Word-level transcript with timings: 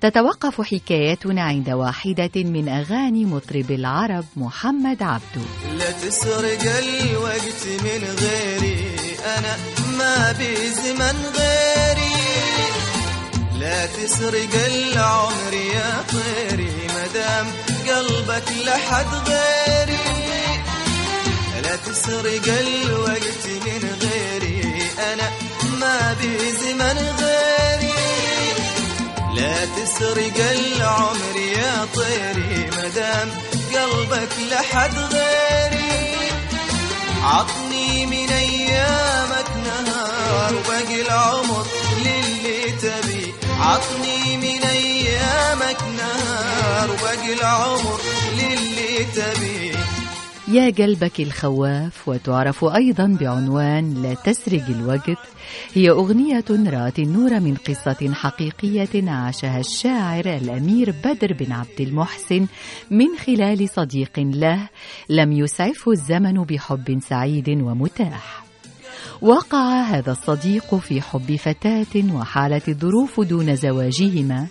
تتوقف 0.00 0.60
حكايتنا 0.60 1.42
عند 1.42 1.70
واحدة 1.70 2.30
من 2.36 2.68
أغاني 2.68 3.24
مطرب 3.24 3.70
العرب 3.70 4.24
محمد 4.36 5.02
عبده 5.02 5.46
لا 5.78 5.90
تسرق 5.90 6.62
الوقت 6.78 7.66
من 7.84 8.16
غيري 8.20 9.00
أنا 9.38 9.56
ما 9.98 10.32
بزمن 10.32 11.16
غيري. 11.38 12.20
لا 13.60 13.86
تسرق 13.86 14.54
العمر 14.66 15.52
يا 15.52 16.04
طيري 16.12 16.72
مدام 16.96 17.46
قلبك 17.88 18.48
لحد 18.66 19.28
غيري. 19.28 19.98
لا 21.62 21.76
تسرق 21.76 22.58
الوقت 22.60 23.46
من 23.66 23.82
غيري 24.02 24.82
أنا 25.12 25.30
ما 25.80 26.16
بزمن 26.20 26.98
غيري. 27.20 27.79
لا 29.34 29.64
تسرق 29.64 30.50
العمر 30.50 31.36
يا 31.36 31.86
طيري 31.94 32.70
مدام 32.78 33.28
قلبك 33.74 34.28
لحد 34.50 34.98
غيري. 34.98 36.16
عطني 37.22 38.06
من 38.06 38.30
أيامك 38.30 39.50
نهار 39.64 40.54
وباقي 40.54 41.02
العمر 41.02 41.66
للي 42.04 42.72
تبي. 42.82 43.34
عطني 43.60 44.36
من 44.36 44.64
أيامك 44.64 45.78
نهار 45.98 46.90
وباقي 46.90 47.32
العمر 47.32 48.00
للي 48.32 49.04
تبي. 49.04 49.69
يا 50.52 50.70
قلبك 50.70 51.20
الخواف 51.20 52.08
وتعرف 52.08 52.64
أيضا 52.64 53.16
بعنوان 53.20 53.94
لا 54.02 54.14
تسرق 54.14 54.66
الوقت 54.68 55.18
هي 55.74 55.90
أغنية 55.90 56.44
رأت 56.50 56.98
النور 56.98 57.40
من 57.40 57.54
قصة 57.54 58.12
حقيقية 58.14 59.10
عاشها 59.10 59.60
الشاعر 59.60 60.26
الأمير 60.26 60.94
بدر 61.04 61.32
بن 61.32 61.52
عبد 61.52 61.80
المحسن 61.80 62.46
من 62.90 63.06
خلال 63.26 63.68
صديق 63.68 64.18
له 64.18 64.68
لم 65.08 65.32
يسعفه 65.32 65.92
الزمن 65.92 66.44
بحب 66.44 67.00
سعيد 67.08 67.48
ومتاح. 67.48 68.44
وقع 69.22 69.82
هذا 69.82 70.12
الصديق 70.12 70.74
في 70.74 71.02
حب 71.02 71.36
فتاة 71.36 72.14
وحالت 72.14 72.68
الظروف 72.68 73.20
دون 73.20 73.56
زواجهما 73.56 74.46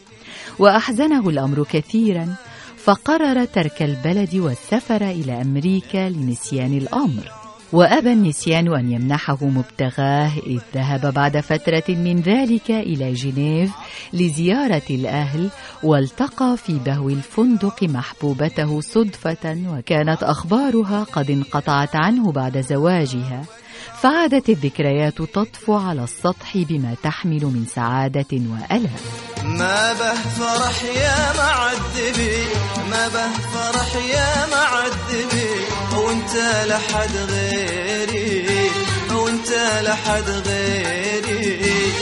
وأحزنه 0.60 1.30
الأمر 1.30 1.64
كثيرا 1.64 2.36
فقرر 2.84 3.46
ترك 3.46 3.82
البلد 3.82 4.36
والسفر 4.36 5.02
إلى 5.02 5.42
أمريكا 5.42 6.10
لنسيان 6.10 6.78
الأمر. 6.78 7.32
وأبى 7.74 8.14
النسيان 8.14 8.76
أن 8.76 8.92
يمنحه 8.92 9.38
مبتغاه 9.46 10.32
إذ 10.48 10.60
ذهب 10.76 11.14
بعد 11.14 11.40
فترة 11.40 11.84
من 11.90 12.22
ذلك 12.22 12.72
إلى 12.72 13.14
جنيف 13.14 13.72
لزيارة 14.14 14.82
الأهل 14.90 15.50
والتقى 15.84 16.58
في 16.58 16.80
بهو 16.86 17.10
الفندق 17.10 17.84
محبوبته 17.84 18.82
صدفة 18.82 19.58
وكانت 19.68 20.24
أخبارها 20.24 21.04
قد 21.04 21.32
انقطعت 21.32 21.96
عنه 21.96 22.32
بعد 22.32 22.62
زواجها. 22.62 23.44
فعادت 24.02 24.50
الذكريات 24.50 25.22
تطفو 25.22 25.74
على 25.74 26.04
السطح 26.04 26.58
بما 26.58 26.96
تحمل 27.04 27.46
من 27.46 27.66
سعادة 27.76 28.32
وألم. 28.34 28.96
ما 29.44 29.94
به 29.94 30.14
فرح 30.14 30.84
يا 30.84 31.34
معذبي 31.38 32.44
ما 32.92 33.08
به 33.08 33.32
فرح 33.54 33.96
يا 33.96 34.46
معذبي 34.52 35.52
وانت 35.98 36.36
لحد 36.68 37.16
غيري 37.30 38.72
وانت 39.12 39.50
لحد 39.82 40.30
غيري. 40.30 41.94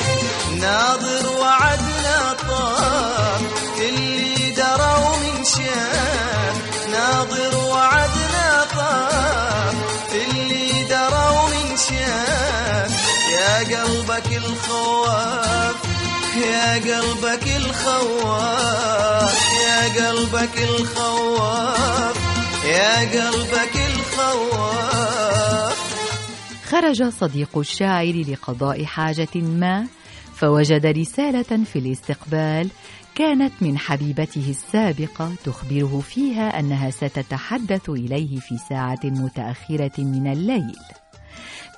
ناظر 0.59 1.39
وعدنا 1.39 2.35
طار 2.47 3.41
كل 3.77 4.53
درى 4.57 4.93
ومن 5.05 5.43
شاف 5.43 6.87
ناظر 6.91 7.66
قلبك 14.17 14.37
الخواف 14.37 15.75
يا 16.37 16.73
قلبك 16.73 17.47
الخواف 17.57 19.37
يا 19.67 20.09
قلبك 20.09 20.57
الخواف 20.57 22.15
يا 22.65 22.99
قلبك 22.99 23.75
الخواف. 23.75 25.77
خرج 26.65 27.03
صديق 27.03 27.57
الشاعر 27.57 28.23
لقضاء 28.27 28.85
حاجة 28.85 29.35
ما 29.35 29.87
فوجد 30.35 30.85
رسالة 30.85 31.63
في 31.73 31.79
الاستقبال 31.79 32.69
كانت 33.15 33.53
من 33.61 33.77
حبيبته 33.77 34.49
السابقة 34.49 35.31
تخبره 35.43 36.01
فيها 36.09 36.59
أنها 36.59 36.89
ستتحدث 36.89 37.89
إليه 37.89 38.39
في 38.39 38.57
ساعة 38.69 38.99
متأخرة 39.03 40.01
من 40.01 40.31
الليل. 40.31 40.75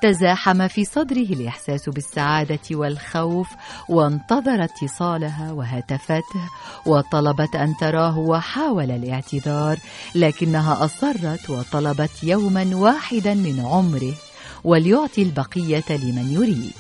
تزاحم 0.02 0.68
في 0.68 0.86
صدره 0.86 1.18
الإحساس 1.18 1.90
بالسعادة 1.90 2.60
والخوف 2.72 3.48
وانتظر 3.90 4.64
اتصالها 4.64 5.52
وهتفته 5.52 6.50
وطلبت 6.86 7.56
أن 7.56 7.74
تراه 7.78 8.18
وحاول 8.18 8.92
الاعتذار 8.92 9.78
لكنها 10.16 10.86
أصرت 10.86 11.50
وطلبت 11.50 12.24
يوما 12.24 12.70
واحدا 12.74 13.34
من 13.34 13.66
عمره 13.66 14.14
وليعطي 14.64 15.22
البقية 15.22 15.84
لمن 15.90 16.32
يريد. 16.32 16.74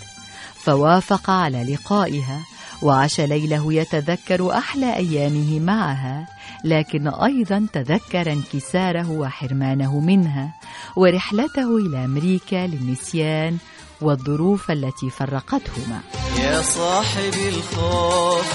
فوافق 0.55 1.29
على 1.29 1.73
لقائها 1.73 2.39
وعاش 2.81 3.21
ليله 3.21 3.73
يتذكر 3.73 4.57
أحلى 4.57 4.95
أيامه 4.95 5.59
معها 5.59 6.27
لكن 6.63 7.07
أيضا 7.07 7.67
تذكر 7.73 8.31
انكساره 8.31 9.11
وحرمانه 9.11 9.99
منها 9.99 10.53
ورحلته 10.95 11.77
إلى 11.77 12.05
أمريكا 12.05 12.67
للنسيان 12.67 13.57
والظروف 14.01 14.71
التي 14.71 15.09
فرقتهما. 15.09 15.99
يا 16.39 16.61
صاحبي 16.61 17.49
الخوف 17.49 18.53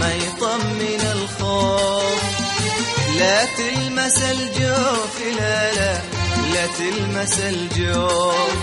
ما 0.00 0.14
يطمن 0.14 1.00
الخوف. 1.12 2.22
لا 3.18 3.44
تلمس 3.44 4.22
الجوف 4.22 5.20
لا 5.38 5.74
لا 5.74 6.00
لا 6.52 6.66
تلمس 6.78 7.40
الجوف. 7.40 8.56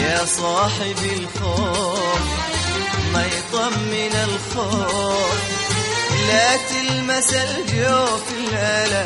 يا 0.00 0.24
صاحبي 0.24 1.12
الخوف. 1.12 1.97
ما 3.12 3.26
يطمن 3.26 4.14
الخوف. 4.24 5.58
لا 6.28 6.56
تلمس 6.56 7.34
الجوف 7.34 8.52
لا 8.52 8.88
لا 8.88 9.04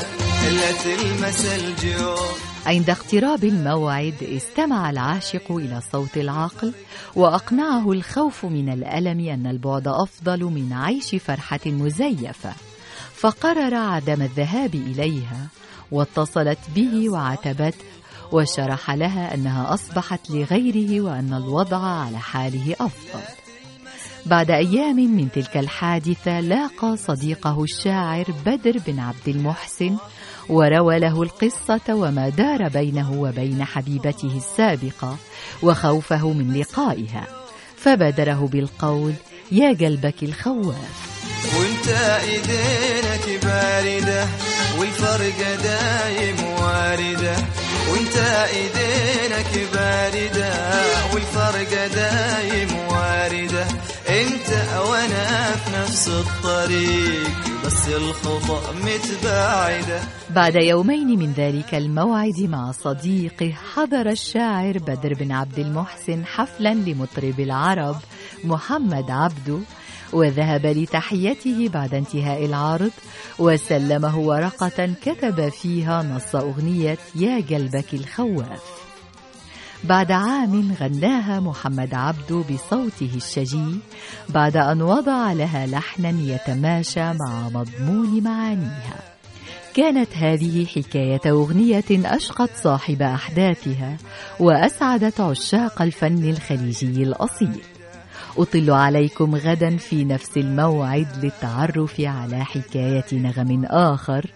لا 0.51 0.73
تلمس 0.73 1.45
الجوف. 1.45 2.53
عند 2.67 2.91
اقتراب 2.91 3.45
الموعد 3.45 4.15
استمع 4.23 4.91
العاشق 4.91 5.53
إلى 5.53 5.81
صوت 5.93 6.17
العقل 6.17 6.73
وأقنعه 7.17 7.93
الخوف 7.93 8.45
من 8.45 8.69
الألم 8.73 9.29
أن 9.29 9.47
البعد 9.47 9.89
أفضل 9.89 10.41
من 10.45 10.73
عيش 10.73 11.15
فرحة 11.15 11.61
مزيفة. 11.67 12.53
فقرر 13.15 13.75
عدم 13.75 14.23
الذهاب 14.23 14.75
إليها 14.75 15.47
واتصلت 15.93 16.59
به 16.75 17.11
وعاتبته 17.11 17.84
وشرح 18.33 18.91
لها 18.91 19.34
أنها 19.34 19.75
أصبحت 19.75 20.31
لغيره 20.31 21.01
وأن 21.01 21.34
الوضع 21.34 21.79
على 21.79 22.19
حاله 22.19 22.77
أفضل. 22.81 23.41
بعد 24.27 24.50
أيام 24.50 24.97
من 24.97 25.31
تلك 25.31 25.56
الحادثة 25.56 26.41
لاقى 26.41 26.97
صديقه 26.97 27.62
الشاعر 27.62 28.25
بدر 28.47 28.78
بن 28.87 28.99
عبد 29.00 29.28
المحسن 29.28 29.97
وروى 30.49 30.99
له 30.99 31.22
القصة 31.22 31.81
وما 31.94 32.28
دار 32.28 32.69
بينه 32.69 33.12
وبين 33.12 33.65
حبيبته 33.65 34.37
السابقة 34.37 35.16
وخوفه 35.62 36.33
من 36.33 36.60
لقائها. 36.60 37.27
فبادره 37.77 38.49
بالقول 38.53 39.12
يا 39.53 39.69
قلبك 39.69 40.22
الخواف. 40.22 41.12
وانت 41.59 41.89
إيدينك 42.22 43.45
باردة 43.45 44.27
والفرق 44.78 45.63
دايم 45.63 46.36
واردة. 46.45 47.36
وانت 47.91 48.16
إيدينك 48.54 49.69
باردة 49.72 49.82
نفس 56.03 56.09
الطريق 56.09 57.65
بس 57.65 57.89
الخطأ 57.89 58.72
متباعدة. 58.72 60.01
بعد 60.31 60.54
يومين 60.54 61.19
من 61.19 61.33
ذلك 61.33 61.75
الموعد 61.75 62.41
مع 62.41 62.72
صديقه 62.72 63.53
حضر 63.75 64.10
الشاعر 64.10 64.78
بدر 64.78 65.15
بن 65.15 65.33
عبد 65.33 65.59
المحسن 65.59 66.25
حفلا 66.27 66.75
لمطرب 66.75 67.41
العرب 67.41 67.97
محمد 68.45 69.10
عبده 69.10 69.59
وذهب 70.13 70.66
لتحيته 70.66 71.69
بعد 71.69 71.95
انتهاء 71.95 72.45
العرض 72.45 72.93
وسلمه 73.39 74.19
ورقة 74.19 74.95
كتب 75.03 75.48
فيها 75.48 76.03
نص 76.03 76.34
أغنية 76.34 76.98
يا 77.15 77.45
قلبك 77.51 77.95
الخواف. 77.95 78.82
بعد 79.84 80.13
عام 80.13 80.75
غناها 80.81 81.41
محمد 81.41 81.95
عبده 81.95 82.45
بصوته 82.51 83.11
الشجي 83.17 83.79
بعد 84.29 84.57
أن 84.57 84.83
وضع 84.83 85.33
لها 85.33 85.67
لحنا 85.67 86.11
يتماشى 86.11 87.13
مع 87.13 87.49
مضمون 87.49 88.23
معانيها. 88.23 89.01
كانت 89.75 90.17
هذه 90.17 90.67
حكاية 90.67 91.21
أغنية 91.27 91.84
أشقت 91.91 92.51
صاحب 92.57 93.03
أحداثها 93.03 93.97
وأسعدت 94.41 95.21
عشاق 95.21 95.83
الفن 95.83 96.31
الخليجي 96.31 97.03
الأصيل. 97.03 97.61
أطل 98.39 98.71
عليكم 98.71 99.34
غدا 99.34 99.77
في 99.77 100.05
نفس 100.05 100.31
الموعد 100.37 101.07
للتعرف 101.23 102.01
على 102.01 102.45
حكاية 102.45 103.05
نغم 103.13 103.65
آخر. 103.71 104.27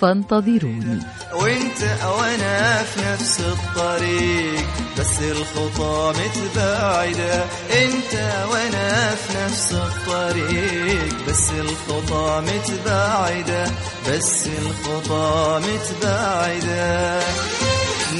فانتظروني. 0.00 0.98
وانت 1.34 1.82
وأنا 2.18 2.82
في 2.82 3.00
نفس 3.12 3.40
الطريق 3.40 4.66
بس 4.98 5.22
الخطى 5.22 6.12
متباعدة. 6.20 7.44
انت 7.84 8.14
وأنا 8.52 9.14
في 9.14 9.44
نفس 9.44 9.72
الطريق 9.72 11.28
بس 11.28 11.50
الخطى 11.50 12.42
متباعدة. 12.46 13.70
بس 14.08 14.46
الخطى 14.46 15.60
متباعدة. 15.60 17.20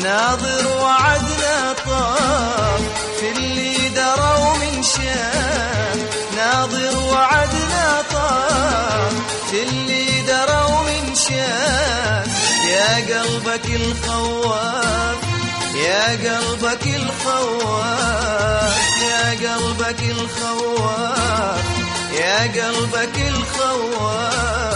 ناظر 0.03 0.67
وعدنا 0.83 1.75
طاف 1.87 2.62
قلبك 13.13 13.67
الخواف 13.67 15.17
يا 15.75 16.05
قلبك 16.11 16.87
الخواف 16.87 18.73
يا 19.03 19.31
قلبك 19.31 20.03
الخواف 20.03 21.65
يا 22.13 22.39
قلبك 22.43 23.17
الخواف. 23.29 24.72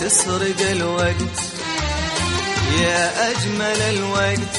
تسرق 0.00 0.60
الوقت 0.70 1.38
يا 2.82 3.30
أجمل 3.30 3.80
الوقت. 3.82 4.54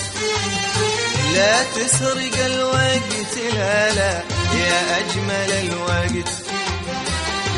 لا 1.33 1.63
تسرق 1.75 2.45
الوقت 2.45 3.37
لا 3.55 3.91
لا 3.93 4.23
يا 4.53 4.99
أجمل 4.99 5.51
الوقت. 5.63 6.31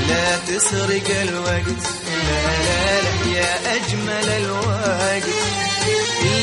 لا 0.09 0.37
تسرق 0.47 1.07
الوقت 1.21 1.83
لا 2.27 2.41
لا 2.65 3.01
لا 3.01 3.31
يا 3.39 3.75
أجمل 3.75 4.29
الوقت. 4.29 5.27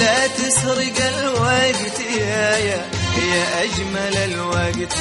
لا 0.01 0.27
تسرق 0.27 0.99
الوقت 1.19 2.01
يا 2.21 2.59
يا 2.59 2.81
يا 3.33 3.65
أجمل 3.65 4.17
الوقت. 4.17 4.93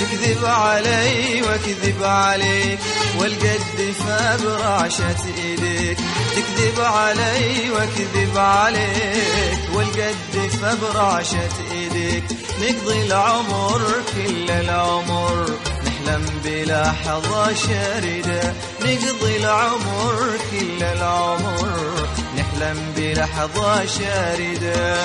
تكذب 0.00 0.44
علي 0.44 1.42
واكذب 1.42 2.02
عليك 2.02 2.78
والقد 3.18 3.94
فبرعشة 3.98 5.24
إيديك. 5.38 5.98
تكذب 6.36 6.80
علي 6.80 7.70
واكذب 7.70 8.36
عليك 8.36 9.58
والقد 9.74 10.50
فبرعشة 10.62 11.56
إيديك. 11.72 12.24
نقضي 12.60 13.06
العمر 13.06 13.80
كل 14.14 14.50
العمر 14.50 15.50
نحلم 15.86 16.24
بلحظة 16.44 17.54
شاردة 17.54 18.52
نقضي 18.80 19.36
العمر 19.36 20.30
كل 20.50 20.82
العمر 20.82 22.08
نحلم 22.38 22.92
بلحظة 22.96 23.86
شاردة 23.86 24.96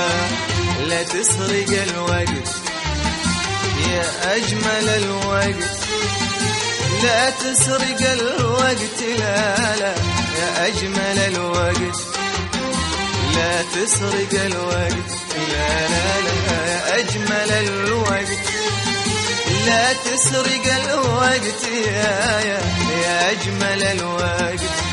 لا 0.88 1.04
تسرق 1.04 1.84
الوقت 1.88 2.73
يا 3.92 4.36
أجمل 4.36 4.90
الوقت. 4.90 5.72
لا 7.04 7.30
تسرق 7.30 8.12
الوقت 8.12 9.00
لا 9.20 9.76
لا 9.76 9.94
يا 10.40 10.68
أجمل 10.68 11.20
الوقت. 11.36 12.00
لا 13.36 13.62
تسرق 13.62 14.42
الوقت 14.46 15.10
لا 15.52 15.88
لا 15.94 16.22
لا 16.26 16.68
يا 16.68 17.00
أجمل 17.00 17.52
الوقت. 17.52 18.44
لا 19.66 19.94
تسرق 19.94 20.66
الوقت 20.84 21.64
يا 21.88 22.42
يا 22.42 22.62
يا 23.06 23.32
أجمل 23.32 23.84
الوقت. 23.84 24.93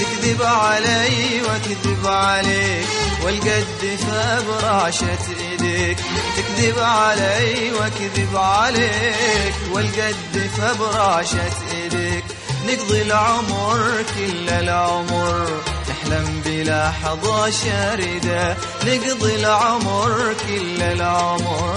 تكذب 0.00 0.42
علي 0.42 1.42
واكذب 1.42 2.06
عليك 2.06 2.86
والقد 3.24 3.98
فبرعشة 4.00 5.26
إيديك. 5.40 5.98
تكذب 6.36 6.78
علي 6.78 7.72
واكذب 7.72 8.36
عليك 8.36 9.54
والقد 9.72 10.50
فبرعشة 10.56 11.52
إيديك. 11.72 12.24
نقضي 12.66 13.02
العمر 13.02 14.04
كل 14.16 14.48
العمر 14.48 15.60
نحلم 15.90 16.42
بلحظة 16.44 17.50
شاردة 17.50 18.56
نقضي 18.84 19.34
العمر 19.34 20.34
كل 20.46 20.82
العمر 20.82 21.76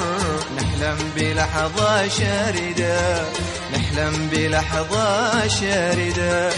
نحلم 0.58 1.12
بلحظة 1.15 2.08
شاردة 2.08 3.25
نحلم 3.74 4.30
بلحظة 4.32 5.48
شاردة 5.48 6.50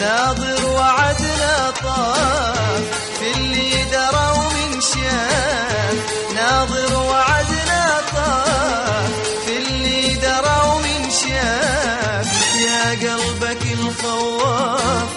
ناظر 0.00 0.66
وعدنا 0.66 1.70
طاف 1.82 2.82
في 3.20 3.32
اللي 3.36 3.84
دروا 3.92 4.44
من 4.52 4.80
شاف 4.80 5.96
ناظر 6.36 6.94
وعدنا 7.02 8.00
طاف 8.14 9.10
في 9.46 9.56
اللي 9.58 10.14
دروا 10.14 10.78
من 10.80 11.10
شاف 11.10 12.28
يا 12.60 12.90
قلبك 12.90 13.62
الخواف 13.72 15.08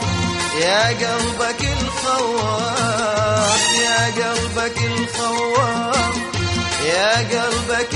يا 0.61 0.87
قلبك 0.87 1.61
الخواف 1.81 3.61
يا 3.79 4.05
قلبك 4.05 4.77
الخواف 4.77 6.15
يا 6.85 7.17
قلبك 7.17 7.93